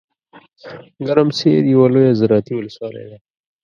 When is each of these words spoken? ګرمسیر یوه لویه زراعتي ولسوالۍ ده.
ګرمسیر 1.07 1.61
یوه 1.73 1.87
لویه 1.93 2.13
زراعتي 2.19 2.53
ولسوالۍ 2.55 3.05
ده. 3.11 3.17